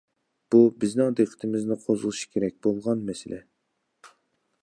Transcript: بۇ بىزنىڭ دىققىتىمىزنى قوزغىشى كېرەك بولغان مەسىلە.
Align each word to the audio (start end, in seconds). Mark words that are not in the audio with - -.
بۇ 0.53 0.61
بىزنىڭ 0.83 1.17
دىققىتىمىزنى 1.19 1.77
قوزغىشى 1.83 2.25
كېرەك 2.35 2.57
بولغان 2.67 3.07
مەسىلە. 3.11 3.43